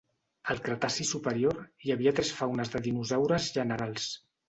Al 0.53 0.61
Cretaci 0.67 1.05
superior 1.09 1.61
hi 1.85 1.95
havia 1.97 2.17
tres 2.23 2.35
faunes 2.43 2.75
de 2.79 2.85
dinosaures 2.91 3.51
generals. 3.63 4.15